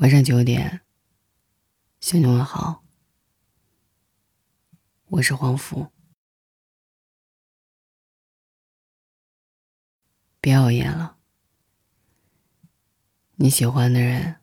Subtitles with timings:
[0.00, 0.80] 晚上九点，
[2.00, 2.82] 向你问好。
[5.08, 5.92] 我是黄福，
[10.40, 11.18] 别熬夜了。
[13.34, 14.40] 你喜欢的人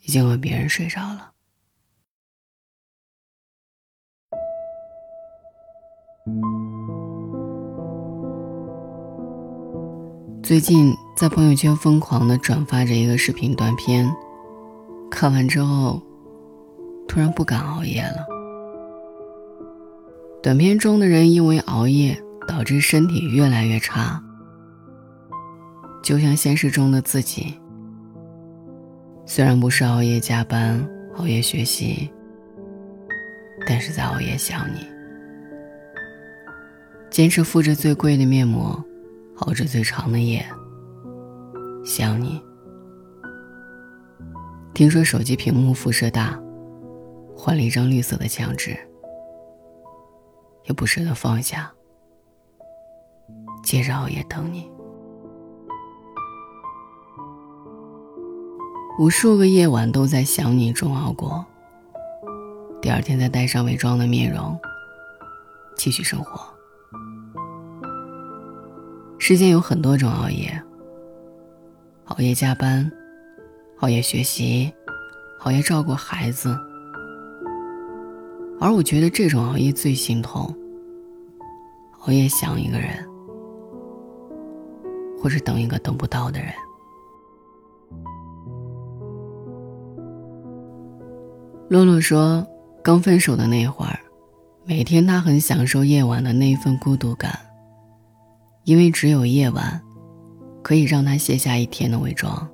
[0.00, 1.32] 已经和别人睡着了。
[10.50, 14.12] 最近在朋友圈疯狂的转发着一个视频短片，
[15.08, 16.02] 看完之后，
[17.06, 18.26] 突然不敢熬夜了。
[20.42, 24.20] 短片中的人因为熬夜导致身体越来越差，
[26.02, 27.54] 就像现实中的自己。
[29.24, 32.10] 虽然不是熬夜加班、熬夜学习，
[33.68, 34.84] 但是在熬夜想你，
[37.08, 38.84] 坚持敷着最贵的面膜。
[39.40, 40.44] 熬着最长的夜，
[41.84, 42.42] 想你。
[44.74, 46.38] 听说手机屏幕辐射大，
[47.36, 48.76] 换了一张绿色的墙纸，
[50.64, 51.72] 也不舍得放下，
[53.62, 54.70] 接着熬夜等你。
[58.98, 61.44] 无数个夜晚都在想你中熬过，
[62.82, 64.58] 第二天再带上伪装的面容，
[65.76, 66.59] 继续生活。
[69.30, 70.60] 世间有很多种熬夜，
[72.06, 72.90] 熬夜加班，
[73.78, 74.72] 熬夜学习，
[75.44, 76.58] 熬夜照顾孩子。
[78.58, 80.52] 而我觉得这种熬夜最心痛。
[82.00, 83.06] 熬夜想一个人，
[85.22, 86.48] 或者等一个等不到的人。
[91.68, 92.44] 洛洛说，
[92.82, 93.96] 刚分手的那会儿，
[94.64, 97.38] 每天他很享受夜晚的那一份孤独感。
[98.64, 99.80] 因为只有夜晚，
[100.62, 102.46] 可以让他卸下一天的伪装，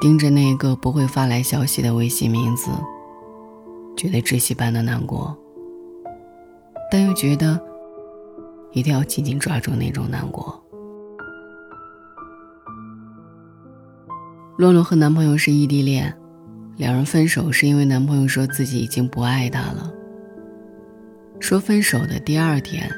[0.00, 2.70] 盯着那个不会发来消息的微信名字，
[3.96, 5.36] 觉得窒息般的难过，
[6.90, 7.60] 但又觉得
[8.72, 10.62] 一定要紧紧抓住那种难过。
[14.56, 16.16] 洛洛和男朋友是异地恋，
[16.76, 19.92] 两人分手是因为男朋友说自己已经不爱她了。
[21.40, 22.88] 说分手的第二天。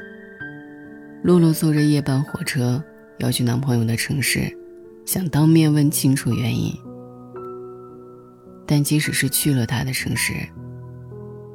[1.23, 2.83] 露露坐着夜班火车
[3.19, 4.55] 要去男朋友的城市，
[5.05, 6.77] 想当面问清楚原因。
[8.67, 10.33] 但即使是去了他的城市，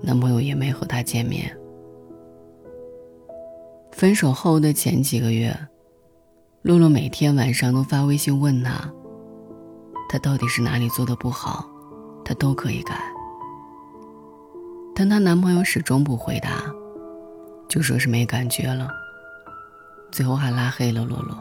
[0.02, 1.54] 男朋友也没和她见面。
[3.92, 5.54] 分手后的前几个月，
[6.62, 8.90] 露露每天晚上都发微信问他，
[10.08, 11.68] 他到底是哪里做的不好，
[12.24, 12.98] 他都可以改。
[14.94, 16.64] 但她男朋友始终不回答，
[17.68, 18.88] 就说是没感觉了。
[20.10, 21.36] 最后还拉黑了洛洛。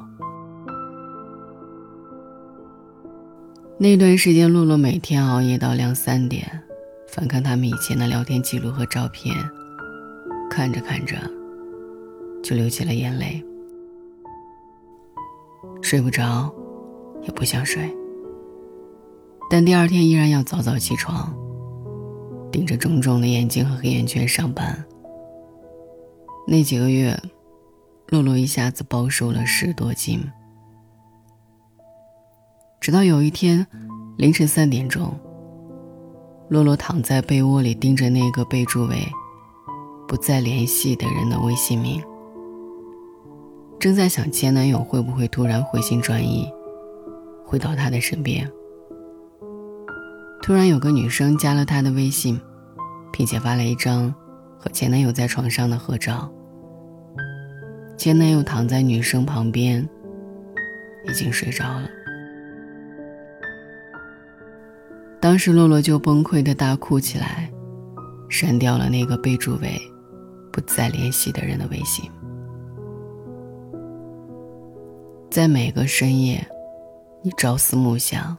[3.80, 6.64] 那段时间，洛洛每天熬夜到两三点，
[7.08, 9.36] 翻看他们以前的聊天记录和照片，
[10.50, 11.16] 看着看着，
[12.44, 13.44] 就流起了眼泪。
[15.82, 16.52] 睡不着，
[17.22, 17.96] 也不想睡，
[19.50, 21.32] 但第二天依然要早早起床，
[22.52, 24.84] 顶着肿肿的眼睛和黑眼圈上班。
[26.48, 27.18] 那几个月。
[28.10, 30.22] 洛洛一下子暴瘦了十多斤，
[32.80, 33.68] 直到有一天
[34.18, 35.14] 凌晨三点钟，
[36.48, 38.96] 洛洛躺在被窝里，盯着那个备注为
[40.08, 42.02] “不再联系”的人的微信名，
[43.78, 46.50] 正在想前男友会不会突然回心转意，
[47.46, 48.50] 回到她的身边。
[50.42, 52.40] 突然有个女生加了他的微信，
[53.12, 54.16] 并且发了一张
[54.58, 56.32] 和前男友在床上的合照。
[57.98, 59.88] 前男友躺在女生旁边，
[61.10, 61.90] 已经睡着了。
[65.20, 67.52] 当时洛洛就崩溃的大哭起来，
[68.30, 69.82] 删掉了那个备注为
[70.54, 72.10] “不再联系”的人的微信。
[75.32, 76.48] 在每个深夜，
[77.24, 78.38] 你朝思暮想、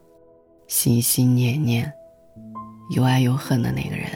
[0.69, 1.93] 心心念念、
[2.95, 4.09] 又爱又恨的那个人，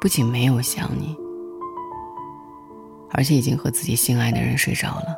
[0.00, 1.21] 不仅没有想你。
[3.12, 5.16] 而且已经和自己心爱的人睡着了，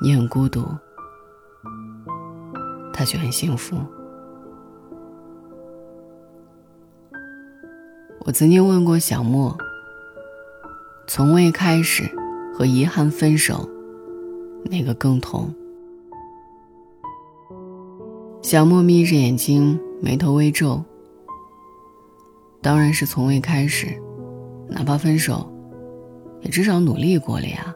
[0.00, 0.66] 你很孤独，
[2.92, 3.76] 他却很幸福。
[8.24, 9.56] 我曾经问过小莫，
[11.06, 12.04] 从未开始
[12.52, 13.68] 和遗憾分手，
[14.64, 15.54] 哪个更痛？
[18.42, 20.82] 小莫眯着眼睛，眉头微皱，
[22.60, 24.00] 当然是从未开始。
[24.72, 25.50] 哪怕分手，
[26.40, 27.74] 也至少努力过了呀。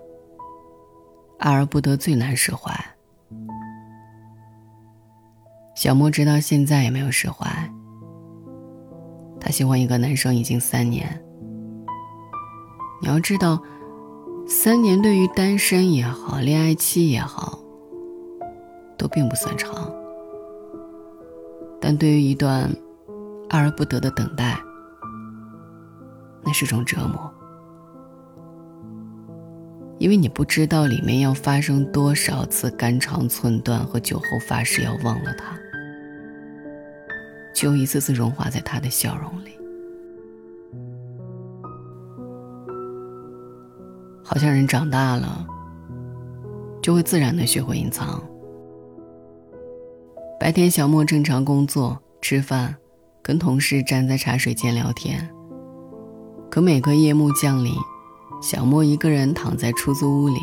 [1.39, 2.73] 爱而不得最难释怀。
[5.75, 7.47] 小莫直到现在也没有释怀。
[9.39, 11.23] 他喜欢一个男生已经三年。
[13.03, 13.63] 你要知道，
[14.49, 17.59] 三年对于单身也好，恋爱期也好，
[18.97, 19.93] 都并不算长。
[21.79, 22.75] 但对于一段
[23.51, 24.59] 爱而不得的等待，
[26.47, 27.31] 那是种折磨。
[29.99, 35.59] 因为你不知道里面要发生多少次肝肠寸断和酒后发誓要忘了他，
[37.55, 39.53] 就一次次融化在他的笑容里。
[44.23, 45.47] 好像人长大了，
[46.83, 48.23] 就会自然的学会隐藏。
[50.39, 52.77] 白天，小莫正常工作、吃饭，
[53.23, 55.27] 跟同事站在茶水间聊天。
[56.57, 57.75] 可每个夜幕降临。
[58.41, 60.41] 小莫一个人躺在出租屋里，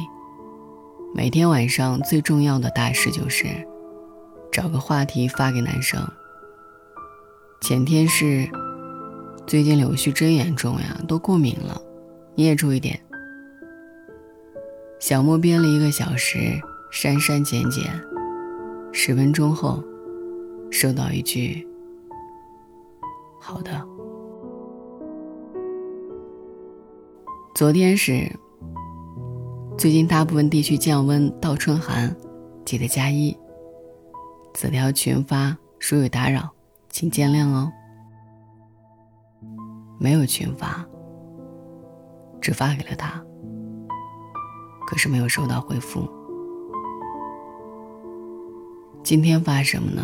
[1.11, 3.47] 每天晚上最重要的大事就是
[4.51, 5.99] 找个话题发给男生。
[7.61, 8.47] 前天是
[9.47, 11.81] 最近柳絮真严重呀，都过敏了，
[12.35, 12.99] 你也注意点。
[14.99, 16.61] 小莫编了一个小时，
[16.91, 17.85] 删删减减，
[18.91, 19.83] 十分钟后，
[20.69, 21.67] 收到一句
[23.41, 23.83] ：“好的。”
[27.63, 28.29] 昨天是。
[29.77, 32.13] 最近大部分地区降温到春寒，
[32.65, 33.33] 记得加衣。
[34.53, 36.49] 此条群发，如有打扰，
[36.89, 37.71] 请见谅哦。
[39.97, 40.85] 没有群发，
[42.41, 43.23] 只发给了他，
[44.85, 46.05] 可是没有收到回复。
[49.05, 50.03] 今天发什么呢？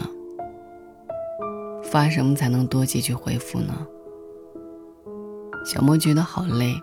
[1.83, 3.85] 发什么才能多几句回复呢？
[5.65, 6.73] 小莫觉得好累。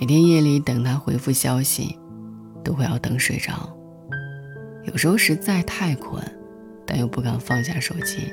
[0.00, 1.98] 每天夜里等他回复消息，
[2.62, 3.76] 都会要等睡着。
[4.84, 6.22] 有时候实在太困，
[6.86, 8.32] 但又不敢放下手机，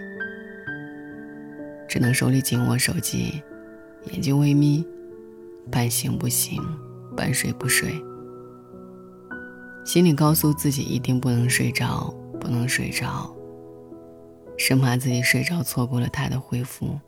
[1.89, 3.41] 只能手里紧握手机，
[4.11, 4.85] 眼睛微眯，
[5.71, 6.61] 半醒不醒，
[7.17, 7.89] 半睡不睡。
[9.83, 13.35] 心里告诉自己一定不能睡着，不能睡着，
[14.55, 16.99] 生怕自己睡着错过了他的回复。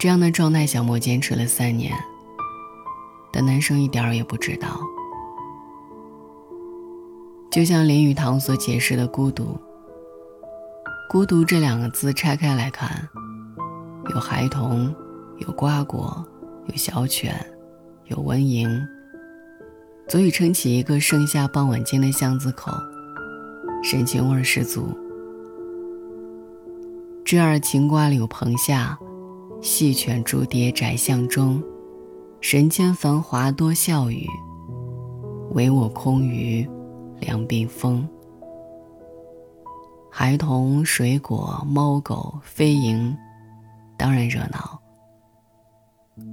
[0.00, 1.92] 这样的状态，小莫坚持了三年，
[3.30, 4.80] 但男生一点儿也不知道。
[7.50, 9.60] 就像林语堂所解释的孤独，
[11.10, 13.06] 孤独这两个字拆开来看，
[14.14, 14.90] 有孩童，
[15.36, 16.24] 有瓜果，
[16.68, 17.34] 有小犬，
[18.06, 18.82] 有蚊蝇，
[20.08, 22.72] 足以撑起一个盛夏傍晚间的巷子口，
[23.84, 24.96] 神情味十足。
[27.22, 28.98] 枝儿晴瓜柳棚下。
[29.62, 31.62] 细犬逐蝶窄巷中，
[32.40, 34.26] 人间繁华多笑语，
[35.52, 36.66] 唯我空余
[37.18, 38.08] 两鬓风。
[40.10, 43.14] 孩童、水果、猫狗、飞蝇，
[43.98, 44.80] 当然热闹，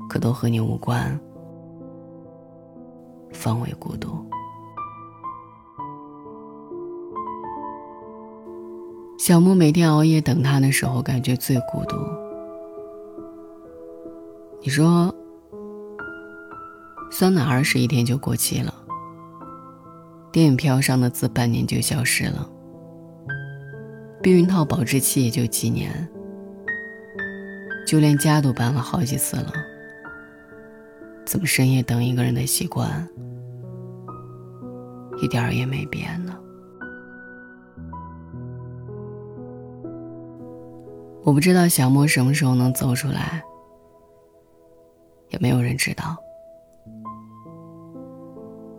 [0.07, 1.19] 可都和你无关，
[3.33, 4.09] 方为孤独。
[9.17, 11.97] 小木每天熬夜等他的时候，感觉最孤独。
[14.59, 15.13] 你说，
[17.09, 18.73] 酸奶二十一天就过期了，
[20.31, 22.49] 电影票上的字半年就消失了，
[24.21, 26.09] 避孕套保质期也就几年，
[27.85, 29.53] 就连家都搬了好几次了，
[31.25, 33.07] 怎么深夜等一个人的习惯
[35.21, 36.37] 一点儿也没变呢？
[41.23, 43.43] 我不知道小莫什么时候能走出来。
[45.39, 46.17] 没有人知道。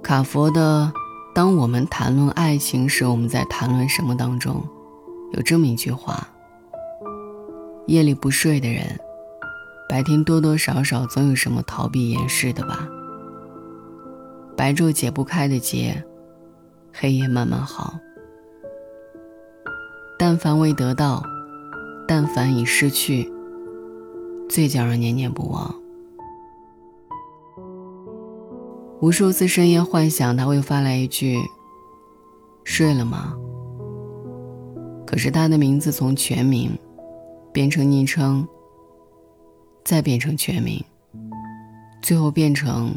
[0.02, 0.92] 卡佛的
[1.34, 4.66] “当我们谈论爱情时，我们在谈论什么？”当中，
[5.32, 6.26] 有这么一句话：
[7.86, 8.98] 夜里不睡的人，
[9.88, 12.88] 白天多多少少总有什么逃避掩饰的吧。
[14.56, 16.02] 白昼解不开的结，
[16.92, 17.98] 黑夜慢慢好。
[20.18, 21.22] 但凡未得到，
[22.08, 23.30] 但凡已失去，
[24.48, 25.74] 最叫人念念不忘。
[29.00, 31.38] 无数次深夜幻想，他会发来一句
[32.64, 33.32] ：“睡了吗？”
[35.06, 36.76] 可是他的名字从全名
[37.52, 38.46] 变成昵称，
[39.84, 40.84] 再变成全名，
[42.02, 42.92] 最后变成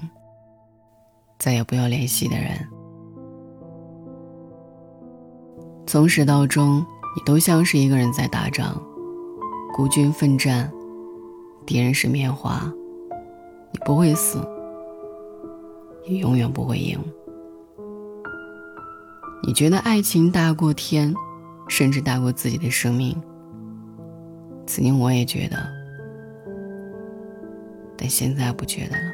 [1.37, 2.67] 再也不要联系的人。
[5.85, 6.83] 从始到终，
[7.15, 8.81] 你都像是一个人在打仗，
[9.73, 10.71] 孤军奋战，
[11.65, 12.73] 敌人是棉花，
[13.71, 14.39] 你不会死。
[16.05, 16.99] 也永远不会赢。
[19.43, 21.13] 你觉得爱情大过天，
[21.67, 23.19] 甚至大过自己的生命。
[24.67, 25.57] 曾经我也觉得，
[27.97, 29.11] 但现在不觉得了。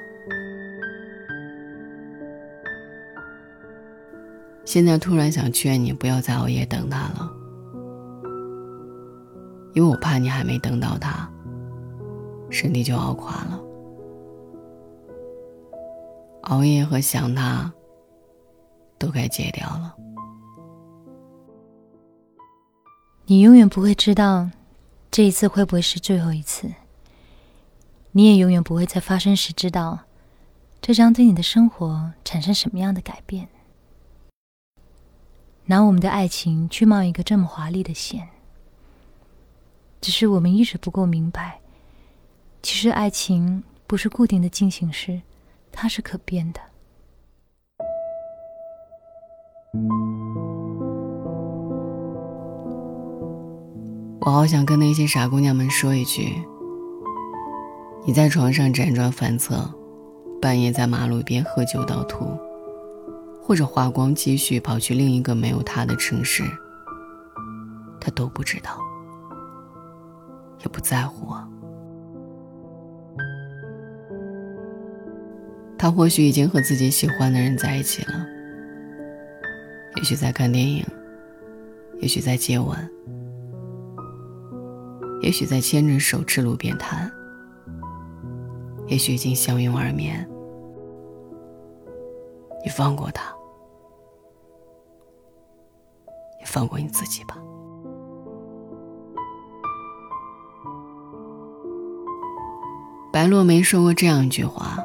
[4.65, 7.32] 现在突然想劝你不要再熬夜等他了，
[9.74, 11.27] 因为我怕你还没等到他，
[12.50, 13.62] 身体就熬垮了。
[16.48, 17.72] 熬夜和想他，
[18.98, 19.94] 都该戒掉了。
[23.25, 24.50] 你永远不会知道，
[25.12, 26.72] 这一次会不会是最后一次。
[28.12, 30.00] 你也永远不会在发生时知道，
[30.82, 33.50] 这将对你的生活产生什么样的改变。
[35.66, 38.30] 拿我们的爱情去冒一个这么华丽的险，
[40.00, 41.60] 只是我们一直不够明白，
[42.63, 45.22] 其实爱情不是固定的进行时，
[45.79, 46.60] 它是可变的。
[54.22, 56.34] 我好想跟那些傻姑娘们说一句：
[58.07, 59.72] 你在床上辗转反侧，
[60.41, 62.36] 半夜在马路边喝酒倒吐。
[63.39, 66.43] 或者花光积蓄跑去另一个没有他的城市，
[68.01, 68.77] 他都不知道，
[70.60, 71.48] 也不在乎啊。
[75.88, 78.27] 他或许已经和自己喜欢的人在一起了，
[79.96, 80.86] 也许在看电影，
[82.01, 82.77] 也许在接吻，
[85.22, 87.10] 也许在牵着手吃路边摊，
[88.88, 90.27] 也许已经相拥而眠。
[92.65, 93.34] 你放过他。
[96.41, 97.38] 也放过你自己吧。
[103.13, 104.77] 白落梅说过这样一句话：“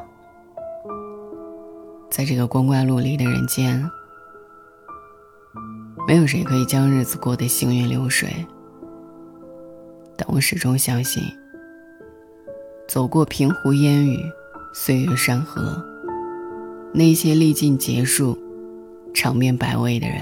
[2.13, 3.91] 在这个光怪陆离的人间，
[6.07, 8.29] 没有谁可以将日子过得行云流水。
[10.15, 11.23] 但我始终相信，
[12.87, 14.19] 走过平湖烟雨、
[14.75, 15.83] 岁月山河，
[16.93, 18.39] 那些历尽劫数、
[19.15, 20.21] 场面百味的人。”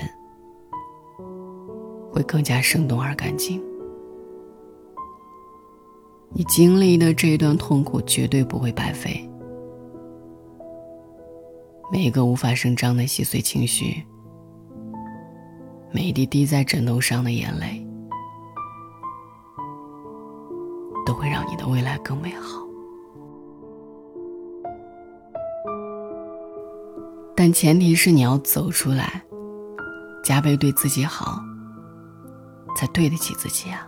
[2.12, 3.60] 会更加生动而干净。
[6.32, 9.29] 你经历的这一段痛苦绝对不会白费。
[11.92, 14.04] 每一个无法声张的细碎情绪，
[15.92, 17.84] 每一滴滴在枕头上的眼泪，
[21.04, 22.60] 都会让你的未来更美好。
[27.34, 29.22] 但前提是你要走出来，
[30.22, 31.40] 加倍对自己好。
[32.76, 33.86] 才对得起自己啊！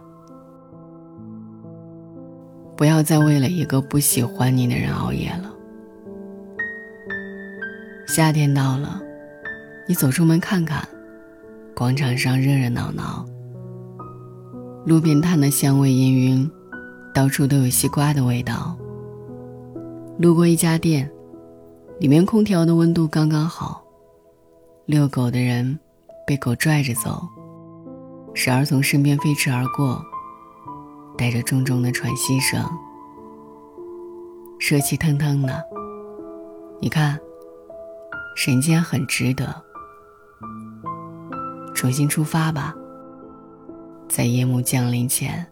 [2.77, 5.55] 不要再为了一个不喜欢你的人熬夜了。
[8.15, 9.01] 夏天到了，
[9.89, 10.87] 你走出门看看，
[11.75, 13.25] 广场上热热闹闹，
[14.85, 16.51] 路边摊的香味氤氲，
[17.15, 18.77] 到处都有西瓜的味道。
[20.19, 21.11] 路过一家店，
[22.01, 23.83] 里面空调的温度刚刚好，
[24.85, 25.81] 遛狗的人
[26.27, 27.27] 被狗拽着走。
[28.35, 30.05] 时而从身边飞驰而过，
[31.17, 32.63] 带着重重的喘息声，
[34.61, 35.65] 热气腾腾的。
[36.79, 37.19] 你看，
[38.35, 39.55] 人间很值得。
[41.75, 42.75] 重新出发吧，
[44.09, 45.47] 在夜幕降临前。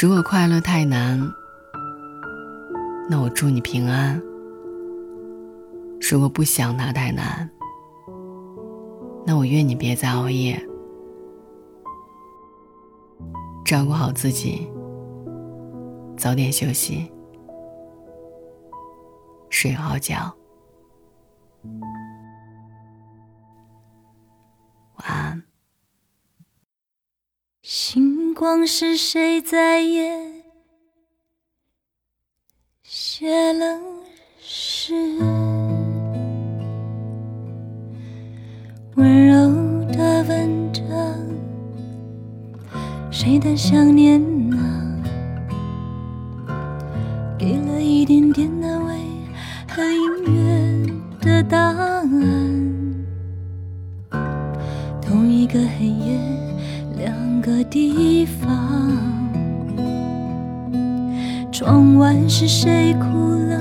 [0.00, 1.20] 如果快乐太难，
[3.08, 4.20] 那我祝你平安。
[6.10, 7.48] 如果不想他太难。
[9.24, 10.60] 那我愿你别再熬夜，
[13.64, 14.68] 照顾好自己，
[16.16, 17.08] 早点休息，
[19.62, 20.36] 睡好觉，
[24.96, 25.40] 晚安。
[27.62, 30.42] 星光是谁在夜
[32.82, 33.80] 写了
[34.40, 34.94] 诗？
[38.96, 40.82] 温柔的问着，
[43.12, 44.58] 谁的想念呢？
[47.38, 49.00] 给了一点点安慰
[49.74, 52.06] 和音乐的答案。
[55.00, 56.20] 同一个黑夜，
[56.98, 58.50] 两个地方。
[61.50, 63.58] 窗外是谁哭了？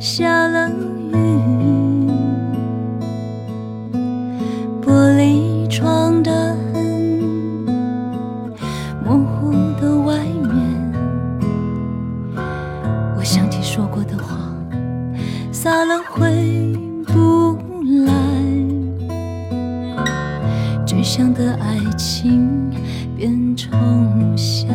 [0.00, 0.68] 下了
[15.60, 16.30] 咋了回
[17.04, 17.58] 不
[18.06, 18.12] 来
[20.86, 22.70] 真相的爱情
[23.16, 24.68] 变成象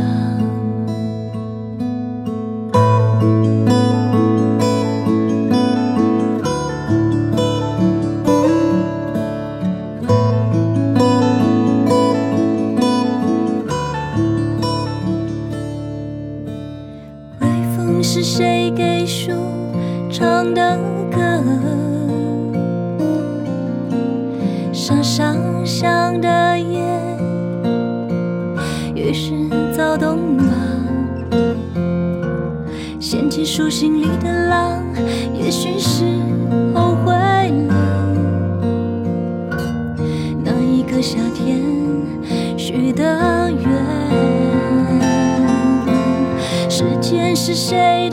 [24.86, 26.84] 沙沙响的夜，
[28.94, 29.32] 于是
[29.72, 30.44] 躁动吧。
[33.00, 34.84] 掀起树心里的浪，
[35.34, 36.04] 也许是
[36.74, 37.74] 后悔了。
[40.44, 41.63] 那一个夏天
[42.58, 43.63] 许的愿。
[46.70, 48.10] 时间是谁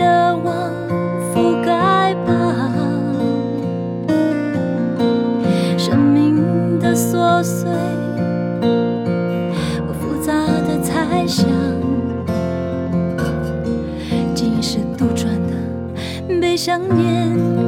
[16.63, 17.60] 想念。